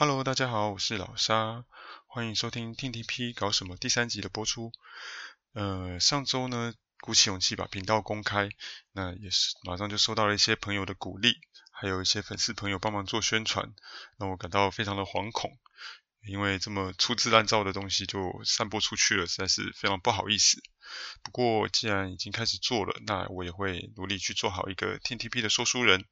[0.00, 1.66] Hello，大家好，我是老沙，
[2.06, 4.72] 欢迎收听 TTP 搞什么第三集的播出。
[5.52, 8.48] 呃，上周呢，鼓起勇气把频道公开，
[8.92, 11.38] 那也是马上就收到了一些朋友的鼓励，
[11.70, 13.74] 还有一些粉丝朋友帮忙做宣传，
[14.16, 15.58] 让我感到非常的惶恐，
[16.26, 20.62] 因为这么粗制滥造的东西就散播出去了，实在是非常不好意思。
[21.22, 26.06] 不过既然已经开始做了，那我也会努力去做好一个 TTP 的说书人，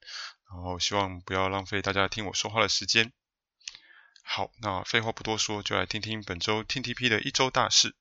[0.51, 3.15] 然后希望不要浪费大家听我说话的时间。
[4.31, 7.97] 好，那废话不多说，就来听听本周 TTP 的一周大事。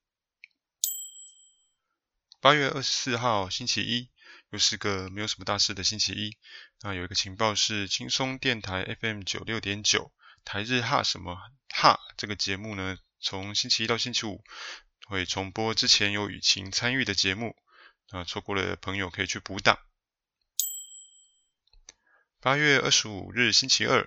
[2.42, 4.10] 八月二十四号星期一，
[4.50, 6.38] 又是个没有什么大事的星期一。
[6.82, 10.12] 那有一个情报是，轻松电台 FM 九六点九
[10.44, 11.40] 台日哈什么
[11.70, 14.44] 哈这个节目呢，从星期一到星期五
[15.08, 17.56] 会重播之前有雨晴参与的节目。
[18.12, 19.80] 那错过了的朋友可以去补档。
[22.42, 24.06] 八月二十五日星期二。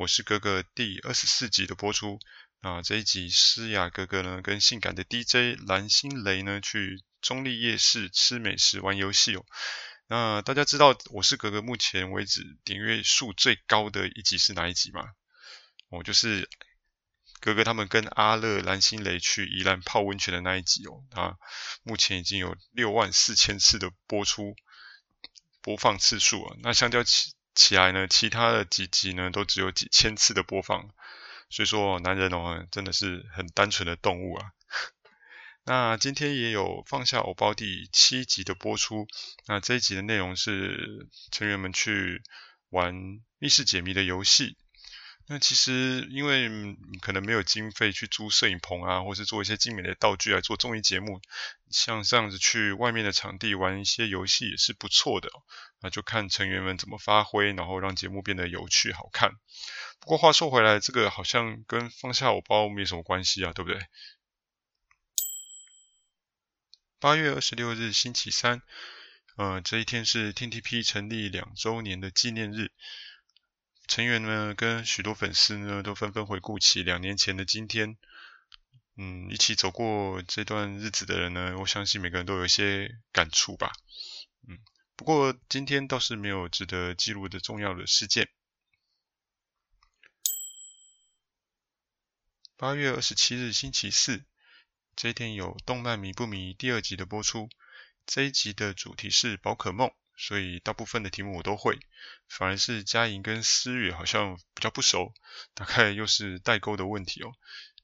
[0.00, 2.18] 我是哥哥第二十四集的播出，
[2.62, 9.44] 那这一集诗雅哥哥呢跟性感的 DJ 蓝心雷呢去中立夜市吃美食玩游戏哦。
[10.06, 15.04] 那大家知道我是哥哥目前为止点阅数最高的一集是哪一集吗？
[15.90, 16.48] 哦，就是
[17.40, 21.04] 哥哥他们跟阿乐蓝心雷去宜兰泡温泉的那一集哦。
[21.10, 21.34] 啊，
[21.82, 24.54] 目前已经有六万四千次的播出
[25.60, 27.34] 播放次数啊，那相较起。
[27.54, 30.90] 起来呢，其他的几集呢都只有几千次的播放，
[31.48, 34.52] 所以说男人哦真的是很单纯的动物啊。
[35.64, 39.06] 那今天也有放下偶包第七集的播出，
[39.46, 42.22] 那这一集的内容是成员们去
[42.70, 42.94] 玩
[43.38, 44.56] 密室解谜的游戏。
[45.32, 51.20] 那其实因为可能没有经费去租摄影棚啊，或是做一些精美的道具来做综艺节目，
[51.70, 55.30] 像这样子去外面的场地玩一些游戏也是不错的。
[55.78, 59.30] 那就看成员们怎么发挥，然后让节目变得有趣好看。
[60.00, 63.80] 不过话说回来，这个好像跟放下我包没什么关系啊，对不对？
[66.98, 68.62] 八月二十六日星期三，
[69.36, 72.72] 呃，这一天是 TTP 成立两周年的纪念日。
[73.90, 77.98] 成员呢，跟许多粉丝呢，都纷纷回顾起两年前的今天。
[78.96, 83.72] 嗯，一起走过这段日子的人呢，我相信每个人都有一些感触吧。
[84.46, 84.60] 嗯，
[84.94, 88.28] 不过今天倒是没有值得记录的重要的事件。
[92.56, 94.24] 八月二十七日星期四，
[94.94, 97.48] 这一天有《动漫迷不迷》第二集的播出。
[98.06, 99.90] 这一集的主题是宝可梦。
[100.20, 101.78] 所以大部分的题目我都会，
[102.28, 105.14] 反而是佳莹跟思雨好像比较不熟，
[105.54, 107.32] 大概又是代沟的问题哦。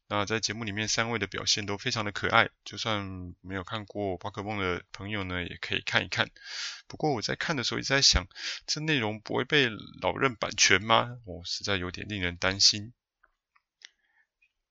[0.06, 6.30] 那在节目里面三位的表现都非常的可爱，就算没有看过宝可梦的朋友呢，也可以看一看。
[6.86, 8.26] 不过我在看的时候一直在想，
[8.66, 9.70] 这内容不会被
[10.02, 11.16] 老任版权吗？
[11.24, 12.92] 我、实在有点令人担心。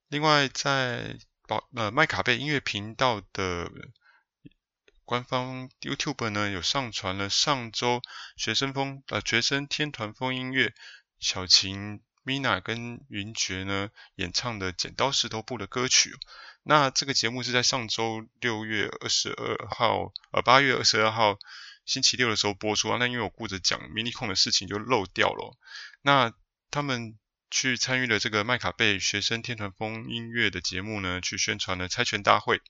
[0.08, 3.72] 另外在宝呃麦卡贝音乐频道的。
[5.05, 8.01] 官方 YouTube 呢有上传了上周
[8.35, 10.73] 学生风呃学生天团风音乐
[11.19, 16.16] 小琴 Mina 跟云爵呢演唱的剪刀石头布的歌曲。
[16.63, 21.37] 那这个节目是在上周六月二十二号呃八月二十二号
[21.85, 22.97] 星期六的时候播出啊。
[22.99, 25.55] 那因为我顾着讲 MINICON 的事情就漏掉了。
[26.01, 26.33] 那
[26.72, 27.17] 他们。
[27.55, 32.61] 去参与了这个麦卡贝学生天团风音乐的节目呢，去宣传了猜拳大会。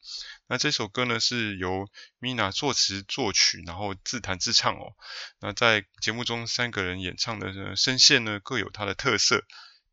[0.46, 1.90] 那这首歌呢是由
[2.22, 4.94] Mina 作词作曲，然后自弹自唱哦。
[5.40, 9.44] 那在节目中三个人演唱的声线呢各有它的特色。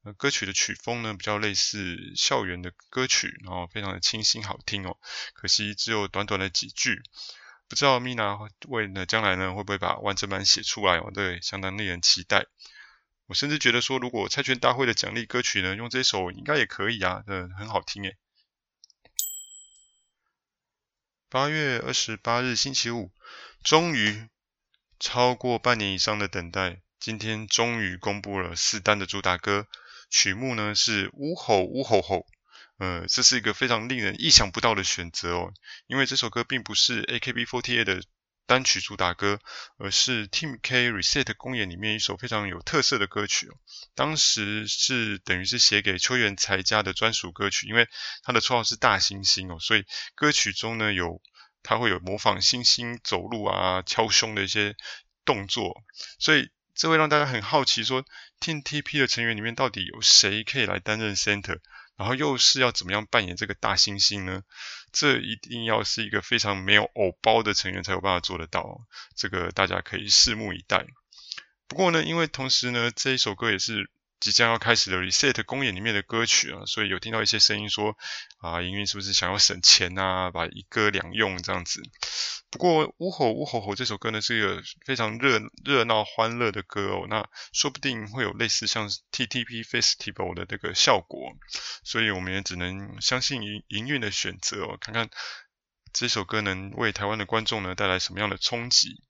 [0.03, 4.99] 那歌曲的曲风呢比较类似校园的歌曲，然后非常的清新好听哦。
[5.33, 7.01] 可惜只有短短的几句，
[7.67, 11.11] 不知道 Mina 为了将来呢会不会把完整版写出来哦？
[11.15, 12.45] 对，相当令人期待。
[13.33, 18.19] 我甚至觉得说，如果猜拳大会的奖励歌曲呢，用这首应该也可以啊，嗯，很好听诶。
[21.31, 23.11] 八月二十八日星期五，
[23.65, 24.29] 终于
[25.01, 29.67] 超过半年以上的等待，今天终于公布了四单的主打歌，
[30.11, 32.27] 曲目呢是呜吼呜吼吼，
[32.77, 35.55] 呃，这是一个非常令人意想不到的选择哦，
[35.87, 38.03] 因为这首歌并不是 AKB48 的。
[38.47, 39.41] 单曲主打歌，
[39.79, 43.55] 而是 Team K Reset 公演里面一首非常有特色的歌曲哦。
[43.95, 47.89] 当时是等于是写给秋元才加的专属歌曲，因为
[48.23, 49.85] 他的绰号是大猩猩哦，所以
[50.15, 51.23] 歌曲中呢有
[51.63, 54.77] 他会有模仿猩猩走路啊、敲胸的一些
[55.25, 55.83] 动作，
[56.19, 58.05] 所以这会让大家很好奇说
[58.41, 61.59] ，Team TP 的成员里面到底有谁可以来担任 Center？
[62.03, 64.43] 然后又是要怎么样扮演这个大猩猩呢？
[64.91, 68.81] 这一定要是一个非常没有偶包的成员才有办法做得到，
[69.15, 70.85] 这个大家可以拭目以待。
[71.69, 73.89] 不过呢，因为同时呢，这一首歌也是
[74.23, 77.97] 即将要开始的 Reset 公演里面的歌曲啊，所以有听到一些声音说
[78.39, 81.83] 啊，营运是不是想要省钱啊，把一歌两用这样子。
[82.49, 91.33] 不过《呜吼呜吼吼》这首歌呢是一个非常热热闹欢乐的歌哦，那说不定会有类似像 TTP Festival 的这个效果，
[91.83, 95.11] 所以我们也只能相信营营运的选择哦，看看
[95.93, 99.03] 这首歌能为台湾的观众呢带来什么样的冲击。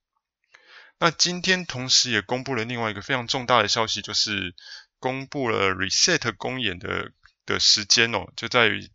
[0.99, 4.55] 那今天同时也公布了另外一个非常重大的消息，就是。
[5.03, 7.11] 公布了 Reset 公演的
[7.45, 8.89] 的时间哦，就在于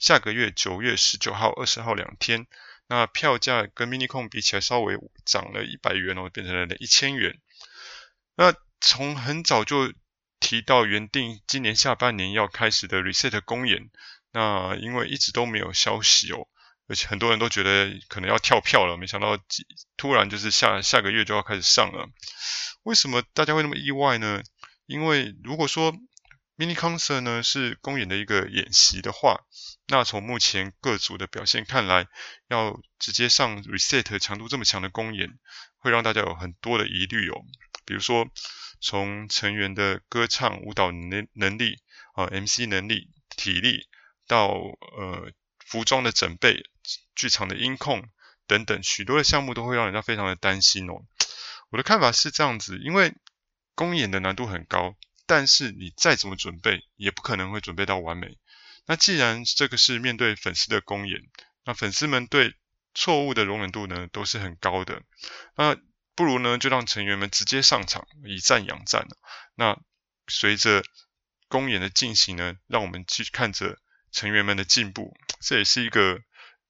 [0.00, 2.48] 下个月九月十九号、二十号两天。
[2.88, 7.38] 那票价跟 MiniCon 比起来稍微涨了一百元哦，变成了一千元。
[8.36, 9.92] 那从很早就
[10.40, 13.90] 提到原定今年下半年要开始的 Reset 公演，
[14.32, 16.46] 那因为一直都没有消息哦，
[16.88, 19.38] 而且很多人都觉得可能要跳票了，没想到
[19.96, 22.08] 突然就是下下个月就要开始上了。
[22.84, 24.42] 为什么大家会那么意外呢？
[24.86, 25.92] 因为如果说
[26.56, 29.40] mini concert 呢是公演的一个演习的话，
[29.88, 32.06] 那从目前各组的表现看来，
[32.48, 35.38] 要直接上 reset 强度这么强的公演，
[35.78, 37.44] 会让大家有很多的疑虑哦。
[37.84, 38.26] 比如说，
[38.80, 41.76] 从成员的歌唱、舞蹈能能力
[42.14, 43.86] 啊、MC 能力、体力，
[44.26, 45.30] 到呃
[45.64, 46.62] 服装的整备、
[47.14, 48.08] 剧场的音控
[48.46, 51.04] 等等，许多的项目都会让人家非常的担心哦。
[51.70, 53.14] 我的看法是这样子，因为
[53.76, 54.96] 公演的难度很高，
[55.26, 58.38] 但是你再怎么准备，也不可能会准备到完美。
[58.86, 61.20] 那既然这个是面对粉丝的公演，
[61.64, 62.54] 那粉丝们对
[62.94, 65.02] 错误的容忍度呢都是很高的。
[65.56, 65.76] 那
[66.14, 69.06] 不如呢就让成员们直接上场，以战养战。
[69.54, 69.78] 那
[70.26, 70.82] 随着
[71.48, 73.78] 公演的进行呢，让我们去看着
[74.10, 76.18] 成员们的进步，这也是一个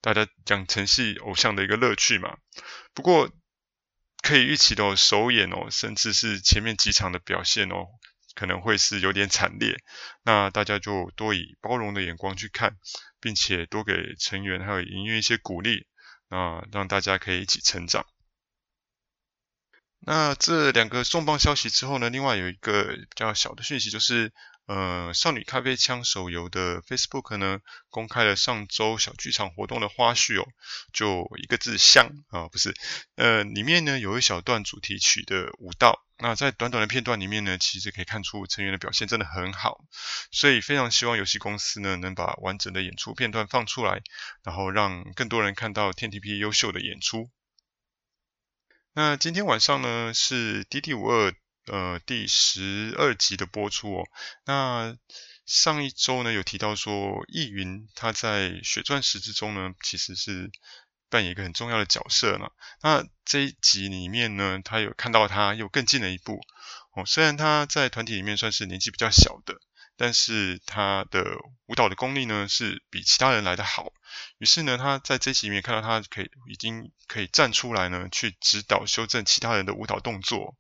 [0.01, 2.37] 大家养成系偶像的一个乐趣嘛。
[2.93, 3.31] 不过。
[4.27, 7.87] 可以预期的，首演哦，甚至是前面几场的表现哦，
[8.35, 9.77] 可能会是有点惨烈。
[10.25, 12.77] 那大家就多以包容的眼光去看，
[13.21, 15.87] 并且多给成员还有营运一些鼓励，
[16.29, 18.05] 那让大家可以一起成长。
[20.01, 24.33] 那这两个重磅消息之后呢，另外有一个比较小的讯息就是。
[24.67, 30.49] 呃，少女咖啡枪手游的 Facebook 呢，公开了上周小剧场活动的花絮哦，
[30.93, 32.75] 就一个字香啊，不是，
[33.15, 39.85] 呃，里面呢有一小段主题曲的舞蹈，那在短短的片段里面呢，其实可以看出成员的表现真的很好，
[40.33, 44.03] 所以非常希望游戏公司呢能把完整的演出片段放出来，
[44.43, 47.31] 然后让更多人看到 TTP 优秀的演出。
[48.95, 51.37] 那今天晚上呢是 DD52。
[51.67, 54.05] 呃，第十二集的播出哦。
[54.45, 54.97] 那
[55.45, 60.51] 上一周呢，有提到说，易云他在《血钻石》之中呢，其实是
[61.09, 62.49] 扮演一个很重要的角色呢。
[62.83, 66.41] 那这一集里面呢，他有看到他又更进了一步
[66.95, 67.05] 哦。
[67.05, 69.55] 虽然他在团体里面算是年纪比较小的，
[69.97, 71.25] 但是他的
[71.67, 73.93] 舞蹈的功力呢，是比其他人来的好。
[74.39, 80.57] 于是呢，他在这集里面看到他可以已经可以站出来呢，去指导修正其他人的舞蹈动作。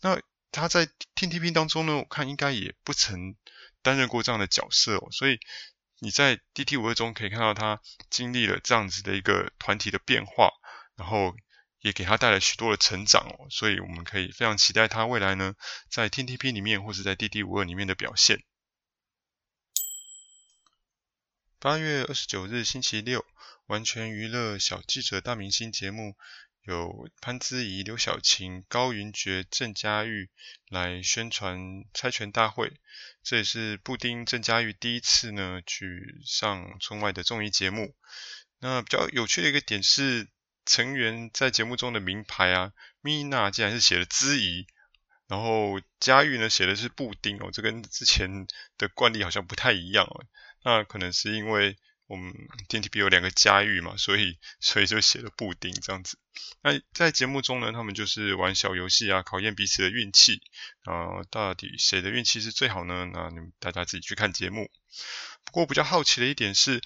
[0.00, 0.18] 那
[0.54, 0.86] 他在
[1.16, 3.34] TTP 当中呢，我看应该也不曾
[3.82, 5.40] 担任过这样的角色哦，所以
[5.98, 10.52] 你在 DD52 中可以看到他经历了这样子的一个团体的变化，
[10.94, 11.34] 然后
[11.80, 15.56] 也给他带来许多的成长哦，所以我们可以非常期待他未来呢，
[15.90, 18.44] 在 TTP 里面或是在 DD52 里面的表现。
[21.58, 23.24] 八月二十九日星期六，
[23.66, 26.14] 完全娱乐小记者大明星节目。
[26.64, 30.30] 有潘姿怡、刘晓晴、高云珏、郑嘉玉
[30.70, 32.72] 来宣传猜拳大会，
[33.22, 37.94] 这也是布丁郑嘉玉第一次呢去上春外的综艺节目。
[38.60, 40.26] 那比较有趣的一个点是，
[40.64, 44.66] 成员在节目中的名牌啊，米娜竟然是写了姿怡，
[45.28, 48.46] 然后嘉玉呢写的是布丁哦，这跟之前
[48.78, 50.24] 的惯例好像不太一样哦。
[50.64, 51.76] 那可能是因为。
[52.06, 52.34] 我们
[52.68, 56.18] 电梯 B 有两个嘉玉嘛，所以所以就写了布丁这样子。
[56.62, 60.42] 那在节目中呢，他们就是玩小游戏啊，考验彼此的运气
[60.82, 61.22] 啊。
[61.30, 63.08] 到底谁的运气是最好呢？
[63.10, 64.70] 那你们大家自己去看节目。
[65.46, 66.82] 不过比较好奇的一点是，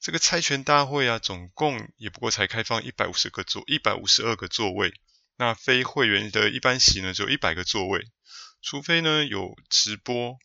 [0.00, 4.94] 这个猜拳大会啊，总共也不过才开放一百五十个座，一百五十二个座位。
[5.36, 8.10] 那非会员的一般席呢，只有一百个座位。
[8.62, 10.38] 除非呢有直播，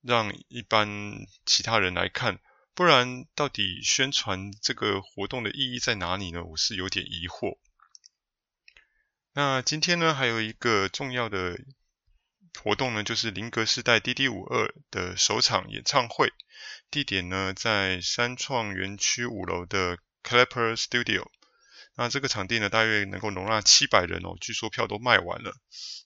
[0.00, 2.40] 让一般其他人来看。
[2.78, 6.44] 不然，到底宣传这个活动的意义在哪里呢？
[6.44, 7.58] 我是有点疑惑。
[9.32, 11.58] 那今天呢，还有一个重要的
[12.62, 16.32] 活动呢，就是林格世代 DD52 的首场演唱会，
[16.88, 21.26] 地点呢在三创园区五楼的 Clapper Studio。
[21.96, 25.52] 那这个场地呢，大约能够容纳七百人哦，据说票都卖完了。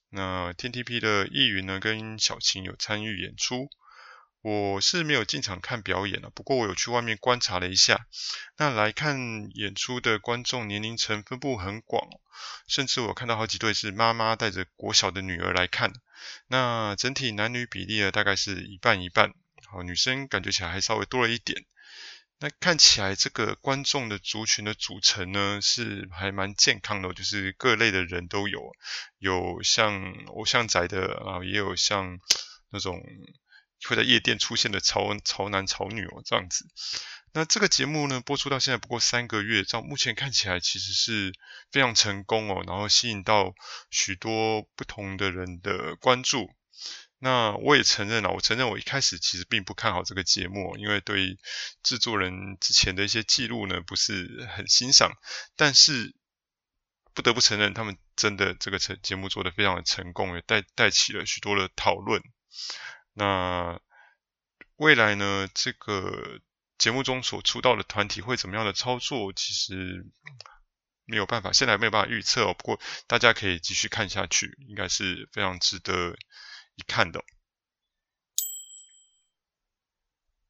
[0.09, 3.69] 那 TTP 的易云呢，跟小晴有参与演出。
[4.43, 8.07] 我是没有进场看表演了，不过我有去外面观察了一下。
[8.59, 12.09] 那来看演出的观众年龄层分布很广，
[12.67, 15.93] 甚至我看到好几对是妈妈带着国小的女儿来看。
[16.49, 19.33] 那整体男女比例呢，大概是一半一半。
[19.71, 21.65] 好，女生感觉起来还稍微多了一点。
[22.41, 28.73] 那看起来这个观众的族群的组成呢，是还蛮健康的，就是各类的人都有，
[29.19, 32.19] 有像偶像仔的啊，也有像
[32.71, 33.01] 那种。
[33.89, 36.67] 会在夜店出现的潮潮男潮女哦，这样子。
[37.35, 41.33] 那这个节目呢，播出到现在不过三个月，照目前看起来其实是
[41.71, 43.55] 非常成功哦，然后吸引到
[43.91, 46.51] 许多不同的人的关注。
[47.19, 51.39] 那我也承认了，我承认我一开始其实并不看好这个节目，因为对
[51.83, 55.12] 制作人之前的一些记录呢不是很欣赏。
[55.57, 56.15] 但是
[57.15, 62.21] 不得不承认，他们真的这个成节目做得非常的成功，也带带起了许多的讨论。
[63.14, 63.81] 那
[64.76, 65.49] 未来呢？
[65.54, 66.40] 这个
[66.78, 69.33] 节目中所出道的团体会怎么样的操作？
[69.33, 70.07] 其实
[71.04, 72.54] 没有办法，现在没有办法预测哦。
[72.54, 76.16] 不过大家可以继续看下去，应该是非常值得
[76.75, 77.23] 一看的。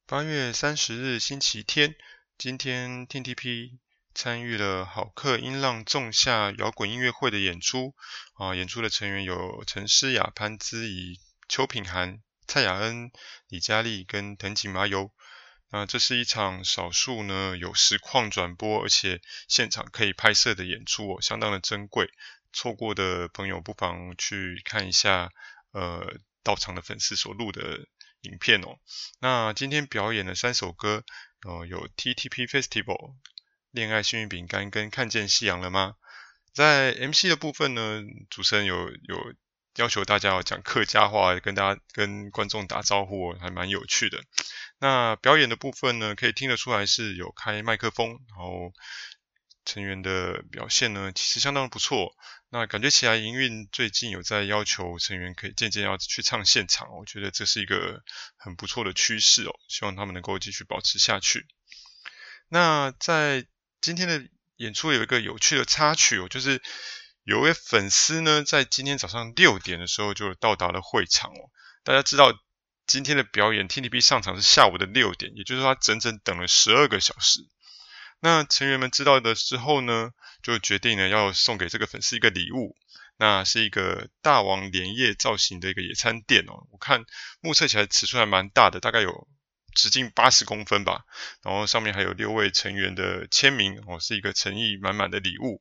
[0.06, 1.96] 八月三十日星期天，
[2.38, 3.78] 今天 TTP
[4.14, 7.94] 参与了好客音浪仲夏摇滚音乐会的演出
[8.34, 12.22] 啊，演出的成员有陈诗雅、潘姿怡、邱品涵。
[12.46, 13.10] 蔡雅恩、
[13.48, 15.10] 李佳丽跟藤井麻由，
[15.70, 22.10] 那这是一场少数呢有实况转播，而且现场可以拍摄的演出哦，相当的珍贵。
[22.52, 25.30] 错过的朋友不妨去看一下，
[25.72, 27.86] 呃，到场的粉丝所录的
[28.20, 28.78] 影片哦。
[29.20, 31.04] 那今天表演的三首歌，
[31.46, 33.14] 呃，有 TTP Festival、
[33.70, 35.94] 恋爱幸运饼干跟看见夕阳了吗？
[36.52, 39.34] 在 MC 的部分呢，主持人有有。
[39.76, 44.22] 要求大家要讲客家话，跟大家跟观众打招呼，还蛮有趣的。
[44.78, 48.72] 那表演的部分呢，可以听得出来是有开麦克风，然后
[49.64, 52.14] 成员的表现呢，其实相当不错。
[52.50, 58.02] 那感觉起来，营运最近有在要求成员可以渐渐要去唱现场，我觉得这是一个
[58.36, 59.54] 很不错的趋势哦。
[59.68, 61.46] 希望他们能够继续保持下去。
[62.48, 63.46] 那在
[63.80, 64.22] 今天的
[64.56, 66.60] 演出有一个有趣的插曲哦，就是。
[67.24, 71.50] 有位粉丝呢，在今天早上六点的时候就到达了会场哦。
[71.84, 72.32] 大家知道
[72.86, 77.40] 今天的表演，TTP 上场是下午的六点，也就是说他整整等了十二个小时。
[78.18, 80.10] 那成员们知道的之后呢，
[80.42, 82.76] 就决定呢要送给这个粉丝一个礼物，
[83.16, 86.66] 那是一个大王莲叶造型的一个野餐垫哦。
[86.72, 87.04] 我看
[87.40, 89.28] 目测起来尺寸还蛮大的，大概有
[89.74, 91.04] 直径八十公分吧。
[91.42, 95.60] 然后上面还有六位成员的签名哦，是一个诚意满满的礼物。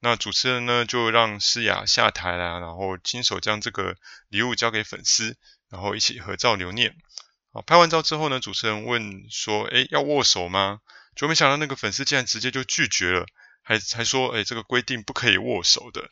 [0.00, 3.96] 那主持人呢，就让诗雅下台啦，然后亲手将这个
[4.28, 5.36] 礼物交给粉丝，
[5.70, 6.94] 然后一起合照留念。
[7.52, 10.80] 好，拍完照之后呢，主持人问说：“诶，要握手吗？”
[11.16, 13.26] 就没想到那个粉丝竟然直接就拒绝了，
[13.62, 16.08] 还还说：“诶，这个规定不可以握手的。”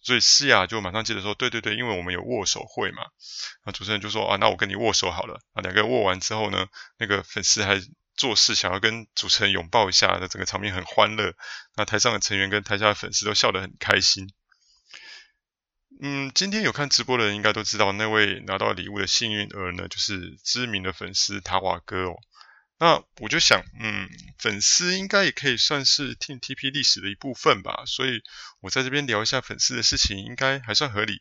[0.00, 3.02] 所以诗雅就马上接着说：“对对对，因为我们有握手会嘛。”
[3.64, 6.66] 那主持人就说：“啊，那我跟你握手好了。”啊，两个握完之后呢，
[6.98, 7.80] 那个粉丝还。
[8.18, 11.36] 做事想要跟主持人拥抱一下，那整个场面很欢乐。
[11.76, 14.28] 那台上的成员跟台下的粉丝都笑得很开心。
[16.02, 22.16] 嗯，今天有看直播的人应该都知道，那位拿到礼物的幸运儿呢，就是知名的粉丝塔瓦哥哦。
[22.78, 24.08] 那我就想，嗯，
[24.38, 27.84] 粉丝应该也可以算是 TTP 历史的一部分吧。
[27.86, 28.22] 所以
[28.60, 31.20] 我在这边聊一下粉丝的事情，应该还算合理。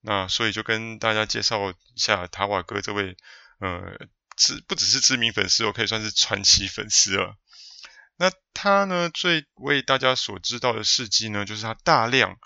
[0.00, 3.16] 那所以就跟大家介绍一下塔瓦哥这位，
[3.58, 4.08] 呃。
[4.38, 7.36] 是不只是知名粉丝哦，可以算是传奇粉丝了。
[8.16, 12.38] 那他呢，最为大家所知道的事迹呢，就是他大量，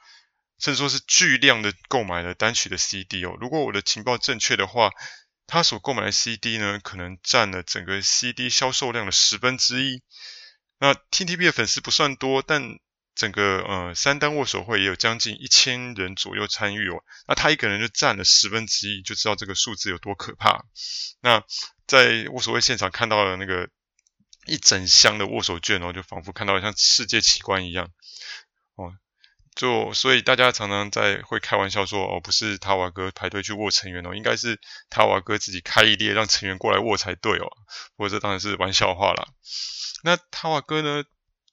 [0.59, 3.37] 甚至说是巨量的购买了单曲的 CD 哦。
[3.41, 4.91] 如果我的情报正确的话，
[5.47, 10.03] 他所购买的 CD 呢，可能占了整个 CD 销售量的十分之一。
[10.79, 12.79] 那 TTP 的粉丝不算多，但
[13.15, 17.03] 整个呃三单握手会也有将近一千人左右参与哦。
[17.27, 20.65] 那他一个人就占了十分之一，就知道这个数字有多可怕。
[21.21, 21.43] 那
[21.87, 23.71] 在握手会现场看到了那个
[24.47, 27.91] 一整箱的握手券哦，就仿佛看到了像世界奇观一样。
[29.57, 34.61] 就所以大家常常在会开玩笑说哦，不是塔瓦哥排队去握成员哦，应该是
[34.91, 37.49] 塔瓦哥自己开一列让成员过来握才对哦。
[37.97, 39.27] 不过这当然是玩笑话啦。
[40.05, 41.03] 那塔瓦哥呢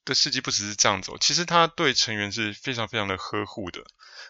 [0.04, 3.82] 的事迹不只是这样子哦，其实他对成员是非常非常的呵护的。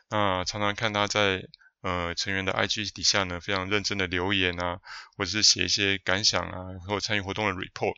[0.09, 1.43] 那常常看他在。
[1.87, 4.79] 呃，成员的 IG 底下呢，非常认真的留言啊，
[5.19, 7.93] 或者是写一些感想啊，或参与活动的 report。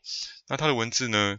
[0.49, 1.39] 那他的文字呢，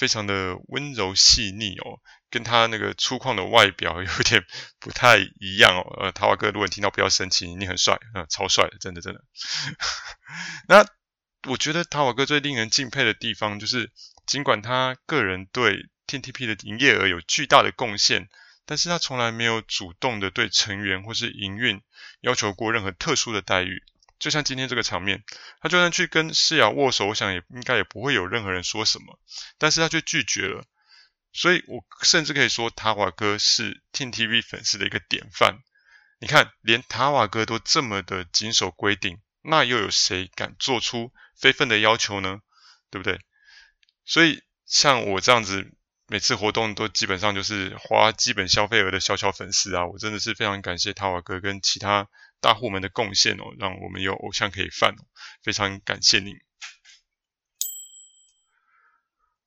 [0.00, 4.42] 非常的温柔细腻哦，跟他那个粗犷的外表有点
[4.78, 5.96] 不太一样哦。
[6.00, 9.22] 呃，塔瓦哥，如果你听到不要生气，你很帅，呃，超帅的，真的真的。
[10.68, 10.86] 那
[11.50, 13.92] 我觉得塔瓦哥最令人敬佩的地方，就是
[14.24, 18.30] 尽管他个人对 TTP 的营业额有巨大的贡献，
[18.64, 21.82] 但是他从来没有主动的对成员或是营运
[22.22, 23.82] 要求过任何特殊的待遇。
[24.20, 25.24] 就像今天这个场面，
[25.60, 29.18] 他就算去跟诗雅握手，我想也应该也不会有任何人说什么，
[29.58, 30.62] 但是他却拒绝了。
[31.32, 35.60] 所以我甚至可以说，塔瓦哥是 TNTV 粉丝的一个典范。
[36.18, 42.40] 你看，连塔瓦哥都这么的谨守规定，那又有谁敢做出非分的要求呢？
[42.90, 43.20] 对不对？
[44.04, 45.72] 所以像我这样子，
[46.08, 52.08] 每次活动都基本上就是花基本消费额的小小粉丝啊，我真的是非常感谢塔瓦哥跟其他。
[52.40, 55.04] 大户们的贡献哦，让我们有偶像可以饭哦，
[55.42, 56.36] 非常感谢您。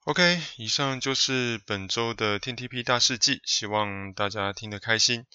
[0.05, 5.25] OK，以上就是本周的 TTP 大事记，希望大家听得开心。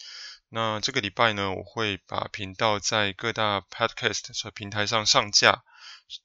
[0.51, 5.63] 那这个礼拜呢，我会把频道在各大 Podcast 平台上上架，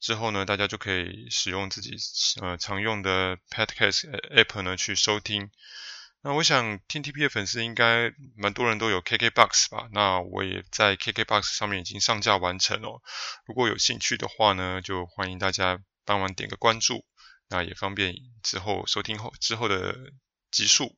[0.01, 1.95] 之后呢，大家就可以使用自己
[2.41, 5.49] 呃常用的 Podcast App 呢去收听。
[6.25, 9.89] 那我想 TTP 的粉丝应该蛮多人都有 KKBOX 吧？
[9.91, 13.01] 那我也在 KKBOX 上面已经上架完成了。
[13.45, 17.05] 如果有兴趣的话呢，就欢迎大家帮忙点个关注，
[17.49, 19.97] 那也方便之后收听后之后的
[20.49, 20.95] 集数。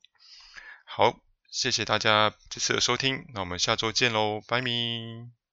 [0.86, 5.45] 好，谢谢大家这次的收听，那我们下周见喽，拜咪。